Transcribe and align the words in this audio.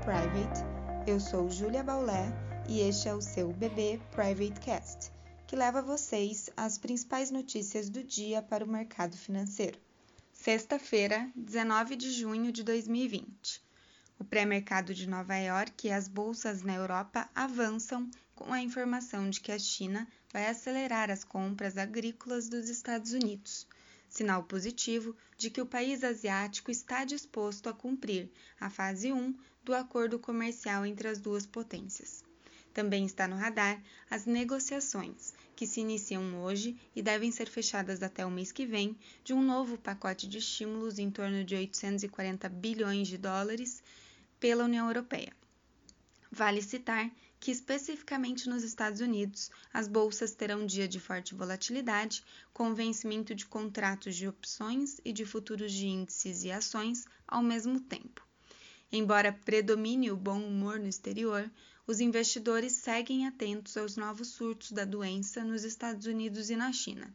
Private. 0.00 0.64
Eu 1.06 1.20
sou 1.20 1.50
Julia 1.50 1.82
Baulé 1.82 2.32
e 2.66 2.80
este 2.80 3.06
é 3.06 3.14
o 3.14 3.20
seu 3.20 3.52
BB 3.52 4.00
Private 4.10 4.58
Cast, 4.58 5.12
que 5.46 5.54
leva 5.54 5.82
vocês 5.82 6.48
as 6.56 6.78
principais 6.78 7.30
notícias 7.30 7.90
do 7.90 8.02
dia 8.02 8.40
para 8.40 8.64
o 8.64 8.68
mercado 8.68 9.14
financeiro. 9.14 9.78
Sexta-feira, 10.32 11.30
19 11.36 11.96
de 11.96 12.10
junho 12.12 12.50
de 12.50 12.62
2020. 12.62 13.62
O 14.18 14.24
pré-mercado 14.24 14.94
de 14.94 15.06
Nova 15.06 15.36
York 15.36 15.86
e 15.86 15.92
as 15.92 16.08
bolsas 16.08 16.62
na 16.62 16.74
Europa 16.74 17.28
avançam 17.34 18.10
com 18.34 18.54
a 18.54 18.62
informação 18.62 19.28
de 19.28 19.38
que 19.38 19.52
a 19.52 19.58
China 19.58 20.08
vai 20.32 20.46
acelerar 20.46 21.10
as 21.10 21.24
compras 21.24 21.76
agrícolas 21.76 22.48
dos 22.48 22.70
Estados 22.70 23.12
Unidos 23.12 23.66
sinal 24.10 24.42
positivo 24.42 25.16
de 25.38 25.48
que 25.48 25.60
o 25.62 25.66
país 25.66 26.04
asiático 26.04 26.70
está 26.70 27.04
disposto 27.04 27.68
a 27.68 27.72
cumprir 27.72 28.28
a 28.60 28.68
fase 28.68 29.12
1 29.12 29.34
do 29.64 29.72
acordo 29.72 30.18
comercial 30.18 30.84
entre 30.84 31.08
as 31.08 31.18
duas 31.18 31.46
potências. 31.46 32.22
Também 32.74 33.06
está 33.06 33.26
no 33.26 33.36
radar 33.36 33.82
as 34.10 34.26
negociações, 34.26 35.32
que 35.56 35.66
se 35.66 35.80
iniciam 35.80 36.42
hoje 36.42 36.76
e 36.94 37.02
devem 37.02 37.32
ser 37.32 37.48
fechadas 37.48 38.02
até 38.02 38.26
o 38.26 38.30
mês 38.30 38.52
que 38.52 38.66
vem, 38.66 38.96
de 39.24 39.32
um 39.32 39.42
novo 39.42 39.78
pacote 39.78 40.28
de 40.28 40.38
estímulos 40.38 40.98
em 40.98 41.10
torno 41.10 41.44
de 41.44 41.54
840 41.54 42.48
bilhões 42.48 43.08
de 43.08 43.16
dólares 43.16 43.82
pela 44.38 44.64
União 44.64 44.86
Europeia. 44.86 45.32
Vale 46.32 46.62
citar 46.62 47.10
que, 47.40 47.50
especificamente 47.50 48.48
nos 48.48 48.62
Estados 48.62 49.00
Unidos, 49.00 49.50
as 49.72 49.88
bolsas 49.88 50.32
terão 50.32 50.64
dia 50.64 50.86
de 50.86 51.00
forte 51.00 51.34
volatilidade, 51.34 52.22
com 52.52 52.74
vencimento 52.74 53.34
de 53.34 53.46
contratos 53.46 54.14
de 54.14 54.28
opções 54.28 55.00
e 55.04 55.12
de 55.12 55.24
futuros 55.24 55.72
de 55.72 55.86
índices 55.86 56.44
e 56.44 56.52
ações 56.52 57.06
ao 57.26 57.42
mesmo 57.42 57.80
tempo. 57.80 58.24
Embora 58.92 59.32
predomine 59.32 60.10
o 60.10 60.16
bom 60.16 60.40
humor 60.40 60.78
no 60.78 60.88
exterior, 60.88 61.50
os 61.86 61.98
investidores 61.98 62.74
seguem 62.74 63.26
atentos 63.26 63.76
aos 63.76 63.96
novos 63.96 64.28
surtos 64.28 64.70
da 64.70 64.84
doença 64.84 65.42
nos 65.42 65.64
Estados 65.64 66.06
Unidos 66.06 66.50
e 66.50 66.56
na 66.56 66.72
China. 66.72 67.12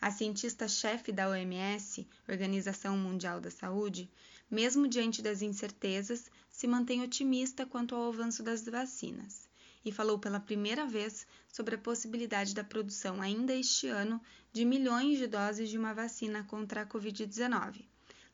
A 0.00 0.10
cientista-chefe 0.10 1.10
da 1.10 1.28
OMS, 1.28 2.06
Organização 2.28 2.96
Mundial 2.96 3.40
da 3.40 3.50
Saúde, 3.50 4.10
mesmo 4.50 4.86
diante 4.86 5.20
das 5.20 5.42
incertezas, 5.42 6.30
se 6.56 6.66
mantém 6.66 7.02
otimista 7.02 7.66
quanto 7.66 7.94
ao 7.94 8.08
avanço 8.08 8.42
das 8.42 8.64
vacinas 8.64 9.46
e 9.84 9.92
falou 9.92 10.18
pela 10.18 10.40
primeira 10.40 10.86
vez 10.86 11.26
sobre 11.52 11.74
a 11.74 11.78
possibilidade 11.78 12.54
da 12.54 12.64
produção 12.64 13.20
ainda 13.20 13.54
este 13.54 13.88
ano 13.88 14.18
de 14.54 14.64
milhões 14.64 15.18
de 15.18 15.26
doses 15.26 15.68
de 15.68 15.76
uma 15.76 15.92
vacina 15.92 16.44
contra 16.44 16.80
a 16.80 16.86
Covid-19. 16.86 17.84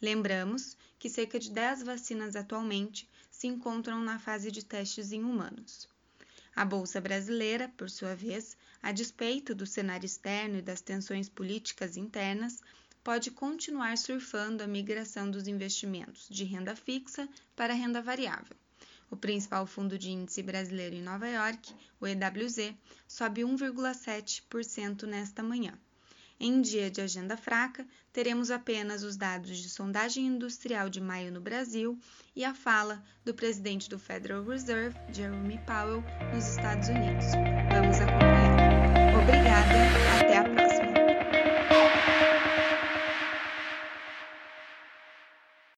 Lembramos 0.00 0.76
que 1.00 1.10
cerca 1.10 1.36
de 1.36 1.50
10 1.50 1.82
vacinas 1.82 2.36
atualmente 2.36 3.10
se 3.28 3.48
encontram 3.48 4.00
na 4.00 4.20
fase 4.20 4.52
de 4.52 4.64
testes 4.64 5.10
em 5.10 5.24
humanos. 5.24 5.88
A 6.54 6.64
Bolsa 6.64 7.00
Brasileira, 7.00 7.72
por 7.76 7.90
sua 7.90 8.14
vez, 8.14 8.56
a 8.80 8.92
despeito 8.92 9.52
do 9.52 9.66
cenário 9.66 10.06
externo 10.06 10.58
e 10.58 10.62
das 10.62 10.80
tensões 10.80 11.28
políticas 11.28 11.96
internas, 11.96 12.60
pode 13.02 13.30
continuar 13.30 13.98
surfando 13.98 14.62
a 14.62 14.66
migração 14.66 15.30
dos 15.30 15.48
investimentos 15.48 16.26
de 16.28 16.44
renda 16.44 16.76
fixa 16.76 17.28
para 17.56 17.74
renda 17.74 18.00
variável. 18.00 18.56
O 19.10 19.16
principal 19.16 19.66
fundo 19.66 19.98
de 19.98 20.10
índice 20.10 20.42
brasileiro 20.42 20.94
em 20.94 21.02
Nova 21.02 21.28
York, 21.28 21.74
o 22.00 22.06
EWZ, 22.06 22.74
sobe 23.06 23.42
1,7% 23.42 25.02
nesta 25.02 25.42
manhã. 25.42 25.78
Em 26.40 26.60
dia 26.60 26.90
de 26.90 27.00
agenda 27.00 27.36
fraca, 27.36 27.86
teremos 28.12 28.50
apenas 28.50 29.04
os 29.04 29.16
dados 29.16 29.58
de 29.58 29.68
sondagem 29.68 30.26
industrial 30.26 30.88
de 30.88 31.00
maio 31.00 31.30
no 31.30 31.40
Brasil 31.40 31.96
e 32.34 32.44
a 32.44 32.52
fala 32.54 33.00
do 33.24 33.32
presidente 33.32 33.88
do 33.88 33.98
Federal 33.98 34.42
Reserve, 34.42 34.98
Jeremy 35.12 35.60
Powell, 35.66 36.02
nos 36.34 36.48
Estados 36.48 36.88
Unidos. 36.88 37.26